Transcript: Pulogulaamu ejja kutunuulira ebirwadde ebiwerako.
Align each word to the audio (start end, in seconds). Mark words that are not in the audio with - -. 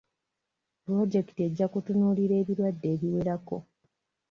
Pulogulaamu 0.81 1.39
ejja 1.45 1.65
kutunuulira 1.73 2.35
ebirwadde 2.41 2.87
ebiwerako. 2.95 3.57